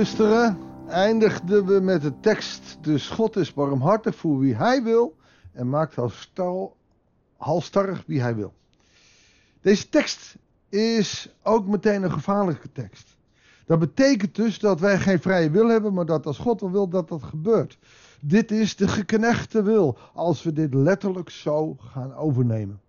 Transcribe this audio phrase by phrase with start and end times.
[0.00, 0.58] Gisteren
[0.88, 5.16] eindigden we met de tekst: Dus God is barmhartig voor wie hij wil
[5.52, 6.70] en maakt halstar,
[7.36, 8.52] halstarrig wie hij wil.
[9.60, 10.36] Deze tekst
[10.68, 13.16] is ook meteen een gevaarlijke tekst.
[13.66, 17.08] Dat betekent dus dat wij geen vrije wil hebben, maar dat als God wil dat
[17.08, 17.78] dat gebeurt.
[18.20, 22.80] Dit is de geknechte wil, als we dit letterlijk zo gaan overnemen.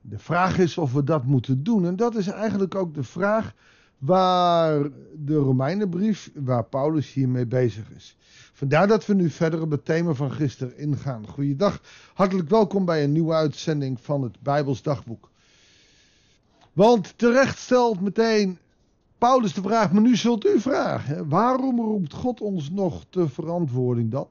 [0.00, 1.86] De vraag is of we dat moeten doen.
[1.86, 3.54] En dat is eigenlijk ook de vraag
[4.00, 8.16] waar de Romeinenbrief, waar Paulus hiermee bezig is.
[8.52, 11.26] Vandaar dat we nu verder op het thema van gisteren ingaan.
[11.26, 11.80] Goeiedag,
[12.14, 15.30] hartelijk welkom bij een nieuwe uitzending van het Bijbels Dagboek.
[16.72, 18.58] Want terecht stelt meteen
[19.18, 24.10] Paulus de vraag, maar nu zult u vragen, waarom roept God ons nog te verantwoording
[24.10, 24.28] dan?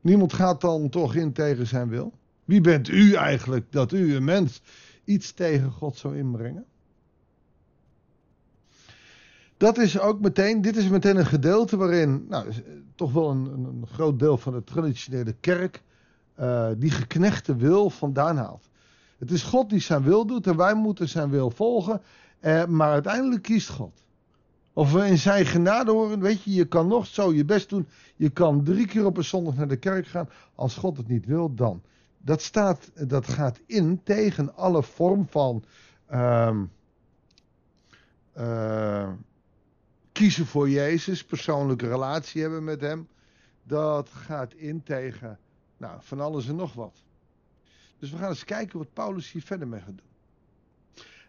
[0.00, 2.12] Niemand gaat dan toch in tegen zijn wil?
[2.44, 4.62] Wie bent u eigenlijk dat u, een mens,
[5.04, 6.64] iets tegen God zou inbrengen?
[9.64, 12.52] Dat is ook meteen, dit is meteen een gedeelte waarin, nou,
[12.94, 15.82] toch wel een, een groot deel van de traditionele kerk,
[16.40, 18.68] uh, die geknechte wil vandaan haalt.
[19.18, 22.02] Het is God die zijn wil doet en wij moeten zijn wil volgen,
[22.40, 24.04] uh, maar uiteindelijk kiest God.
[24.72, 27.88] Of we in zijn genade horen, weet je, je kan nog zo je best doen.
[28.16, 30.28] Je kan drie keer op een zondag naar de kerk gaan.
[30.54, 31.82] Als God het niet wil, dan.
[32.18, 35.64] Dat, staat, dat gaat in tegen alle vorm van
[36.12, 36.50] uh,
[40.14, 43.08] kiezen voor Jezus, persoonlijke relatie hebben met Hem.
[43.62, 45.38] Dat gaat in tegen
[45.76, 47.02] nou, van alles en nog wat.
[47.98, 50.12] Dus we gaan eens kijken wat Paulus hier verder mee gaat doen.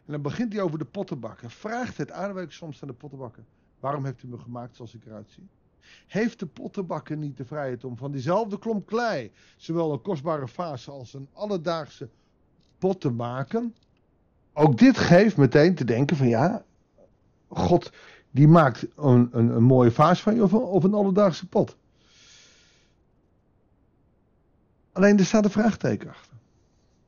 [0.05, 1.51] En dan begint hij over de pottenbakker.
[1.51, 3.43] Vraagt het aanwerk soms aan de pottenbakker.
[3.79, 5.47] Waarom heeft u me gemaakt zoals ik eruit zie?
[6.07, 10.91] Heeft de pottenbakker niet de vrijheid om van diezelfde klomp klei, zowel een kostbare fase
[10.91, 12.09] als een alledaagse
[12.77, 13.75] pot te maken?
[14.53, 16.65] Ook dit geeft meteen te denken van ja,
[17.47, 17.91] God
[18.35, 21.75] die maakt een, een, een mooie vaas van je of een, een alledaagse pot.
[24.91, 26.33] Alleen er staat een vraagteken achter.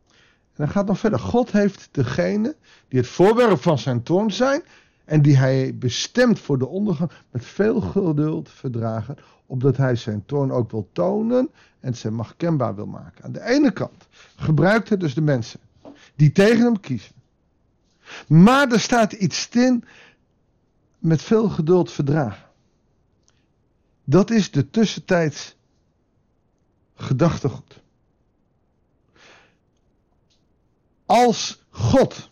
[0.08, 1.20] En dan gaat nog verder.
[1.20, 2.56] God heeft degene
[2.88, 4.62] die het voorwerp van zijn toorn zijn
[5.06, 10.52] en die hij bestemt voor de ondergang met veel geduld verdragen, opdat hij zijn toorn
[10.52, 11.50] ook wil tonen
[11.80, 13.24] en zijn macht kenbaar wil maken.
[13.24, 15.60] Aan de ene kant gebruikt hij dus de mensen
[16.16, 17.16] die tegen hem kiezen.
[18.28, 19.84] Maar er staat iets in
[20.98, 22.50] met veel geduld verdragen.
[24.04, 25.56] Dat is de tussentijds
[26.96, 27.82] gedachtegoed.
[31.06, 32.30] Als God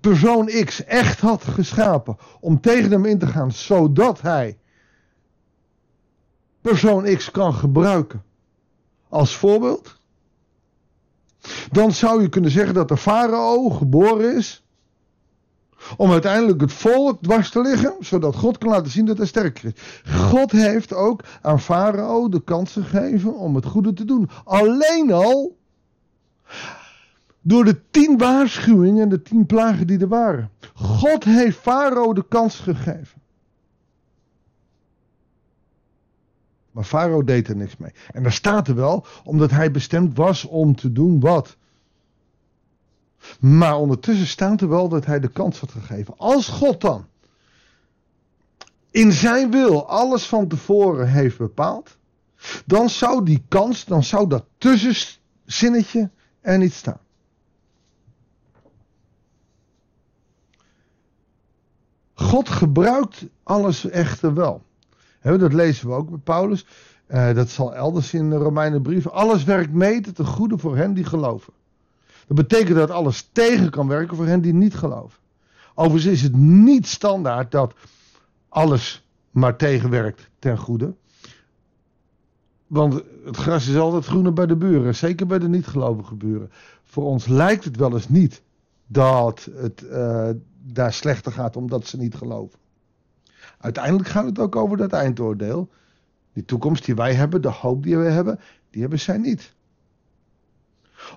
[0.00, 4.58] persoon X echt had geschapen om tegen hem in te gaan, zodat hij
[6.60, 8.22] persoon X kan gebruiken
[9.08, 9.98] als voorbeeld,
[11.72, 14.64] dan zou je kunnen zeggen dat de farao geboren is
[15.96, 19.64] om uiteindelijk het volk dwars te liggen, zodat God kan laten zien dat hij sterker
[19.64, 20.02] is.
[20.12, 24.30] God heeft ook aan farao de kans gegeven om het goede te doen.
[24.44, 25.58] Alleen al
[27.40, 30.50] door de tien waarschuwingen en de tien plagen die er waren.
[30.74, 33.20] God heeft Farao de kans gegeven.
[36.70, 37.92] Maar Farao deed er niks mee.
[38.12, 41.56] En daar staat er wel, omdat hij bestemd was om te doen wat.
[43.40, 46.14] Maar ondertussen staat er wel dat hij de kans had gegeven.
[46.16, 47.06] Als God dan
[48.90, 51.96] in zijn wil alles van tevoren heeft bepaald,
[52.66, 56.10] dan zou die kans, dan zou dat tussenzinnetje
[56.40, 57.00] er niet staan.
[62.14, 64.62] God gebruikt alles echter wel.
[65.22, 66.66] dat lezen we ook bij Paulus.
[67.08, 69.06] Uh, dat zal elders in de Romeinenbrief.
[69.06, 71.52] Alles werkt mee tot goede voor hen die geloven.
[72.30, 75.18] Dat betekent dat alles tegen kan werken voor hen die niet geloven.
[75.74, 77.74] Overigens is het niet standaard dat
[78.48, 80.94] alles maar tegenwerkt ten goede.
[82.66, 86.50] Want het gras is altijd groener bij de buren, zeker bij de niet-gelovige buren.
[86.84, 88.42] Voor ons lijkt het wel eens niet
[88.86, 90.30] dat het, uh,
[90.62, 92.58] daar slechter gaat omdat ze niet geloven.
[93.58, 95.68] Uiteindelijk gaat het ook over dat eindoordeel.
[96.32, 98.40] Die toekomst die wij hebben, de hoop die we hebben,
[98.70, 99.54] die hebben zij niet.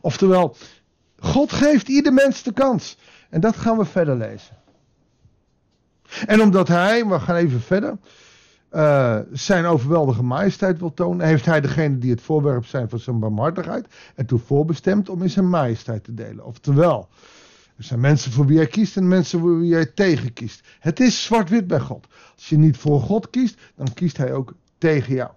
[0.02, 0.56] Oftewel,
[1.24, 2.98] God geeft ieder mens de kans.
[3.30, 4.58] En dat gaan we verder lezen.
[6.26, 7.98] En omdat hij, we gaan even verder,
[8.72, 13.20] uh, zijn overweldige majesteit wil tonen, heeft hij degene die het voorwerp zijn van zijn
[13.20, 16.46] barmhartigheid ertoe voorbestemd om in zijn majesteit te delen.
[16.46, 17.10] Oftewel,
[17.78, 20.68] er zijn mensen voor wie jij kiest en mensen voor wie jij tegen kiest.
[20.80, 22.08] Het is zwart-wit bij God.
[22.36, 25.32] Als je niet voor God kiest, dan kiest hij ook tegen jou.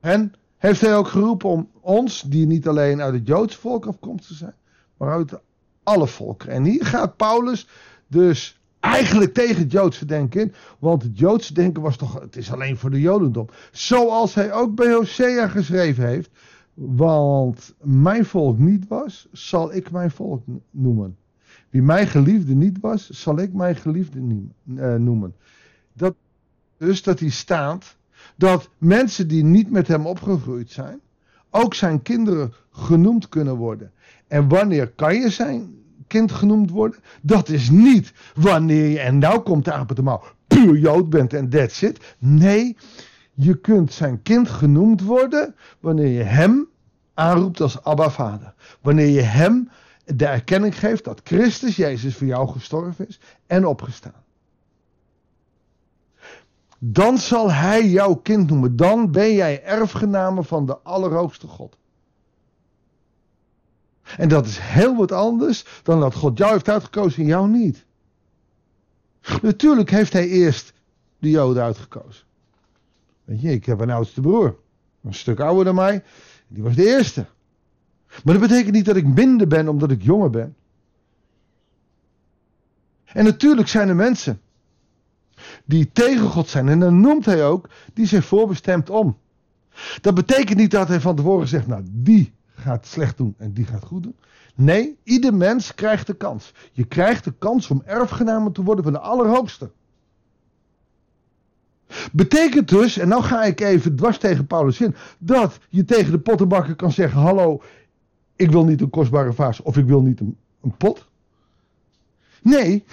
[0.00, 4.36] En heeft hij ook geroepen om ons, die niet alleen uit het Joodse volk afkomstig
[4.36, 4.54] zijn,
[4.96, 5.38] maar uit
[5.82, 6.48] alle volken.
[6.48, 7.68] En hier gaat Paulus
[8.06, 10.52] dus eigenlijk tegen het Joodse denken in.
[10.78, 13.48] Want het Joodse denken was toch, het is alleen voor de Jodendom.
[13.72, 16.30] Zoals hij ook bij Hosea geschreven heeft.
[16.74, 21.16] Want mijn volk niet was, zal ik mijn volk noemen.
[21.70, 24.20] Wie mijn geliefde niet was, zal ik mijn geliefde
[24.76, 25.34] eh, noemen.
[25.92, 26.14] Dat,
[26.76, 27.96] dus dat hij staat
[28.36, 31.00] dat mensen die niet met hem opgegroeid zijn,
[31.50, 33.92] ook zijn kinderen genoemd kunnen worden.
[34.28, 35.74] En wanneer kan je zijn
[36.06, 37.00] kind genoemd worden?
[37.22, 41.32] Dat is niet wanneer je, en nou komt de aap de mouw, puur Jood bent
[41.32, 42.14] en that's it.
[42.18, 42.76] Nee,
[43.34, 46.68] je kunt zijn kind genoemd worden wanneer je hem
[47.14, 48.54] aanroept als Abba Vader.
[48.80, 49.70] Wanneer je hem
[50.04, 54.24] de erkenning geeft dat Christus Jezus voor jou gestorven is en opgestaan.
[56.78, 58.76] Dan zal hij jouw kind noemen.
[58.76, 61.76] Dan ben jij erfgename van de Allerhoogste God.
[64.16, 67.84] En dat is heel wat anders dan dat God jou heeft uitgekozen en jou niet.
[69.42, 70.72] Natuurlijk heeft hij eerst
[71.18, 72.24] de Joden uitgekozen.
[73.24, 74.56] Weet je, ik heb een oudste broer.
[75.02, 76.04] Een stuk ouder dan mij.
[76.48, 77.26] Die was de eerste.
[78.24, 80.56] Maar dat betekent niet dat ik minder ben omdat ik jonger ben.
[83.04, 84.40] En natuurlijk zijn er mensen
[85.64, 86.68] die tegen God zijn.
[86.68, 89.16] En dan noemt hij ook, die zijn voorbestemd om.
[90.00, 93.64] Dat betekent niet dat hij van tevoren zegt, nou die gaat slecht doen en die
[93.64, 94.16] gaat goed doen.
[94.54, 96.52] Nee, ieder mens krijgt de kans.
[96.72, 99.70] Je krijgt de kans om erfgenamen te worden van de Allerhoogste.
[102.12, 106.18] Betekent dus, en nou ga ik even dwars tegen Paulus in, dat je tegen de
[106.18, 107.62] pottenbakker kan zeggen: Hallo,
[108.36, 111.08] ik wil niet een kostbare vaas of ik wil niet een, een pot.
[112.42, 112.84] Nee,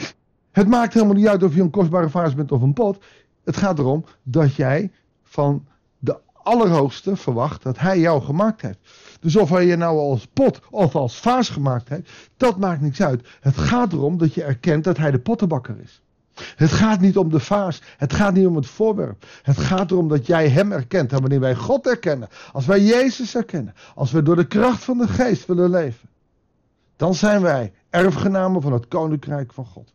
[0.54, 3.04] het maakt helemaal niet uit of je een kostbare vaas bent of een pot.
[3.44, 4.92] Het gaat erom dat jij
[5.24, 5.66] van
[6.00, 8.80] de Allerhoogste verwacht dat hij jou gemaakt heeft.
[9.20, 13.02] Dus of hij je nou als pot of als vaas gemaakt heeft, dat maakt niks
[13.02, 13.28] uit.
[13.40, 16.02] Het gaat erom dat je erkent dat hij de pottenbakker is.
[16.56, 17.82] Het gaat niet om de vaas.
[17.98, 19.26] Het gaat niet om het voorwerp.
[19.42, 21.12] Het gaat erom dat jij hem erkent.
[21.12, 24.98] En wanneer wij God erkennen, als wij Jezus erkennen, als we door de kracht van
[24.98, 26.10] de geest willen leven,
[26.96, 29.94] dan zijn wij erfgenamen van het koninkrijk van God.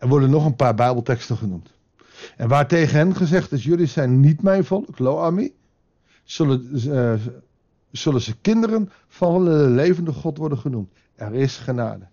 [0.00, 1.70] Er worden nog een paar Bijbelteksten genoemd.
[2.36, 5.52] En waar tegen hen gezegd is: Jullie zijn niet mijn volk, Loami.
[6.24, 7.14] Zullen, uh,
[7.90, 10.92] zullen ze kinderen van de levende God worden genoemd.
[11.14, 12.08] Er is genade.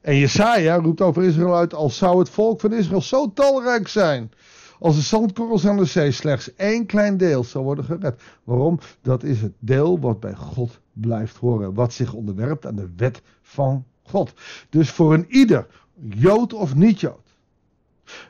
[0.00, 4.30] En Jesaja roept over Israël uit: Als zou het volk van Israël zo talrijk zijn.
[4.78, 8.22] Als de zandkorrels aan de zee slechts één klein deel zal worden gered.
[8.44, 8.78] Waarom?
[9.02, 11.74] Dat is het deel wat bij God blijft horen.
[11.74, 14.32] Wat zich onderwerpt aan de wet van God.
[14.70, 15.66] Dus voor een ieder,
[16.00, 17.25] Jood of niet-Jood.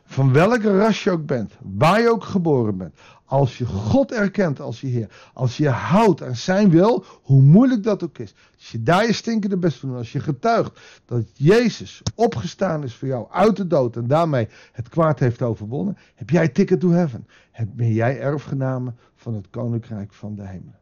[0.05, 2.95] Van welke ras je ook bent, waar je ook geboren bent.
[3.25, 5.31] Als je God erkent als je Heer.
[5.35, 8.35] Als je houdt aan zijn wil, hoe moeilijk dat ook is.
[8.55, 9.99] Als je daar je stinkende best van doet.
[9.99, 13.97] Als je getuigt dat Jezus opgestaan is voor jou uit de dood.
[13.97, 15.97] En daarmee het kwaad heeft overwonnen.
[16.15, 17.27] Heb jij ticket to heaven.
[17.67, 20.75] Ben jij erfgename van het koninkrijk van de hemel.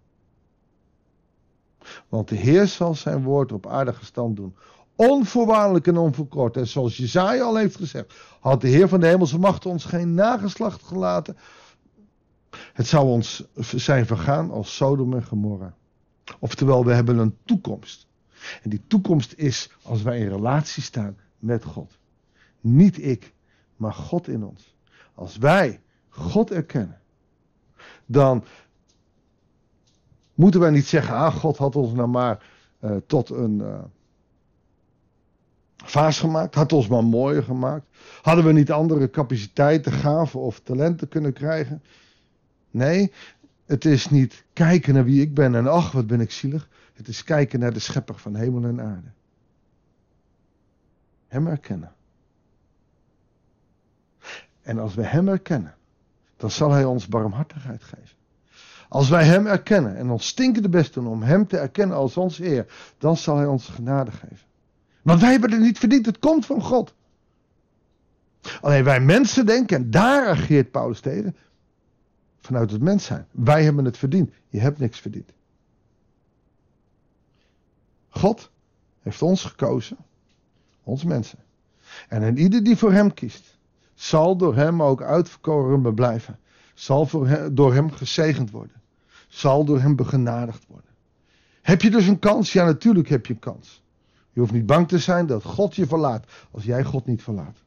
[2.08, 4.54] Want de Heer zal zijn woord op aardige stand doen.
[4.96, 6.56] Onvoorwaardelijk en onverkort.
[6.56, 8.14] En zoals Jezaja al heeft gezegd.
[8.40, 11.36] Had de Heer van de hemelse macht ons geen nageslacht gelaten
[12.72, 15.74] het zou ons zijn vergaan als Sodom en Gomorra.
[16.38, 18.06] Oftewel, we hebben een toekomst.
[18.62, 21.98] En die toekomst is als wij in relatie staan met God.
[22.60, 23.34] Niet ik,
[23.76, 24.76] maar God in ons.
[25.14, 27.00] Als wij God erkennen,
[28.06, 28.44] dan
[30.34, 33.78] moeten wij niet zeggen: Ah, God had ons nou maar uh, tot een uh,
[35.84, 37.86] vaas gemaakt, had ons maar mooier gemaakt.
[38.22, 41.82] Hadden we niet andere capaciteiten, gaven of talenten kunnen krijgen?
[42.70, 43.12] Nee,
[43.66, 46.68] het is niet kijken naar wie ik ben en ach, wat ben ik zielig.
[46.94, 49.08] Het is kijken naar de schepper van hemel en aarde.
[51.28, 51.92] Hem erkennen.
[54.62, 55.74] En als we Hem erkennen,
[56.36, 58.16] dan zal Hij ons barmhartigheid geven.
[58.88, 62.38] Als wij Hem erkennen en ons stinkende best doen om Hem te erkennen als ons
[62.38, 62.66] Heer,
[62.98, 64.46] dan zal Hij ons genade geven.
[65.04, 66.94] Want wij hebben het niet verdiend, het komt van God.
[68.60, 71.36] Alleen wij mensen denken, en daar ageert Paulus tegen,
[72.40, 73.26] vanuit het mens zijn.
[73.30, 74.32] Wij hebben het verdiend.
[74.48, 75.32] Je hebt niks verdiend.
[78.08, 78.50] God
[79.02, 79.96] heeft ons gekozen.
[80.82, 81.38] Ons mensen.
[82.08, 83.58] En en ieder die voor hem kiest,
[83.94, 86.38] zal door hem ook uitverkoren blijven.
[86.74, 87.08] Zal
[87.52, 88.82] door hem gezegend worden.
[89.28, 90.90] Zal door hem begenadigd worden.
[91.62, 92.52] Heb je dus een kans?
[92.52, 93.83] Ja, natuurlijk heb je een kans.
[94.34, 97.62] Je hoeft niet bang te zijn dat God je verlaat als jij God niet verlaat.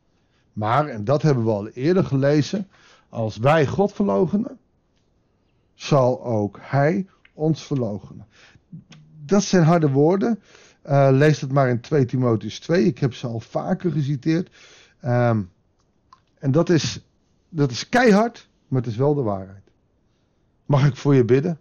[0.54, 2.68] Maar, en dat hebben we al eerder gelezen,
[3.10, 4.58] als wij God verloochenen,
[5.74, 8.26] zal ook hij ons verloochenen.
[9.26, 10.40] dat zijn harde woorden.
[10.86, 12.84] Uh, lees het maar in 2 Timotheus 2.
[12.84, 14.50] Ik heb ze al vaker geciteerd.
[15.04, 15.52] Um,
[16.40, 17.02] en dat is,
[17.50, 19.64] dat is keihard, maar het is wel de waarheid.
[20.66, 21.60] Mag ik voor je bidden?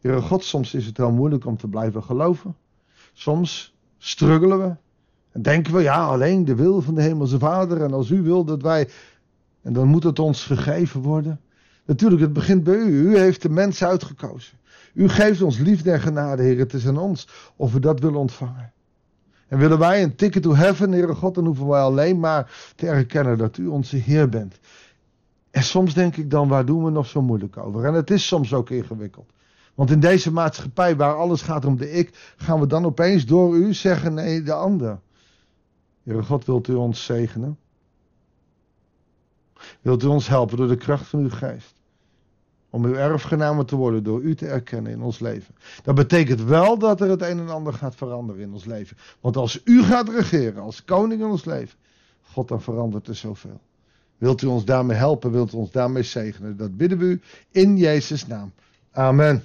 [0.00, 2.56] Heere God, soms is het heel moeilijk om te blijven geloven.
[3.12, 4.74] Soms struggelen we.
[5.32, 7.82] En denken we, ja, alleen de wil van de Hemelse Vader.
[7.82, 8.88] En als u wil dat wij.
[9.62, 11.40] En dan moet het ons vergeven worden.
[11.84, 13.10] Natuurlijk, het begint bij u.
[13.10, 14.58] U heeft de mens uitgekozen.
[14.94, 16.58] U geeft ons liefde en genade, Heer.
[16.58, 18.72] Het is aan ons of we dat willen ontvangen.
[19.48, 22.86] En willen wij een ticket to heaven, Heere God, dan hoeven wij alleen maar te
[22.86, 24.58] erkennen dat u onze Heer bent.
[25.50, 27.84] En soms denk ik dan, waar doen we nog zo moeilijk over?
[27.84, 29.32] En het is soms ook ingewikkeld.
[29.74, 33.56] Want in deze maatschappij waar alles gaat om de ik, gaan we dan opeens door
[33.56, 35.00] u zeggen nee, de ander.
[36.02, 37.58] Heere God, wilt u ons zegenen?
[39.80, 41.74] Wilt u ons helpen door de kracht van uw geest?
[42.70, 45.54] Om uw erfgenamen te worden door u te erkennen in ons leven.
[45.82, 48.96] Dat betekent wel dat er het een en ander gaat veranderen in ons leven.
[49.20, 51.78] Want als u gaat regeren als koning in ons leven,
[52.22, 53.60] God, dan verandert er zoveel.
[54.18, 55.30] Wilt u ons daarmee helpen?
[55.30, 56.56] Wilt u ons daarmee zegenen?
[56.56, 58.52] Dat bidden we u in Jezus' naam.
[58.90, 59.44] Amen.